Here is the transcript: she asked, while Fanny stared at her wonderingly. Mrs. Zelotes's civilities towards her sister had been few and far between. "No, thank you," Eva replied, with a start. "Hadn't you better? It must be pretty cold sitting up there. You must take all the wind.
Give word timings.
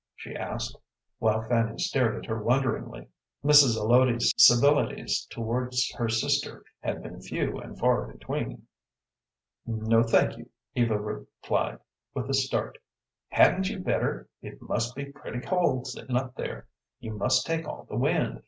she 0.15 0.35
asked, 0.35 0.75
while 1.19 1.43
Fanny 1.47 1.77
stared 1.77 2.15
at 2.17 2.25
her 2.25 2.41
wonderingly. 2.41 3.07
Mrs. 3.45 3.75
Zelotes's 3.75 4.33
civilities 4.35 5.27
towards 5.29 5.93
her 5.93 6.09
sister 6.09 6.65
had 6.79 7.03
been 7.03 7.21
few 7.21 7.59
and 7.59 7.77
far 7.77 8.11
between. 8.11 8.65
"No, 9.67 10.01
thank 10.01 10.39
you," 10.39 10.49
Eva 10.73 10.99
replied, 10.99 11.77
with 12.15 12.27
a 12.31 12.33
start. 12.33 12.79
"Hadn't 13.29 13.69
you 13.69 13.77
better? 13.77 14.27
It 14.41 14.59
must 14.59 14.95
be 14.95 15.05
pretty 15.05 15.37
cold 15.41 15.85
sitting 15.85 16.15
up 16.17 16.33
there. 16.33 16.65
You 16.99 17.13
must 17.13 17.45
take 17.45 17.67
all 17.67 17.85
the 17.87 17.95
wind. 17.95 18.39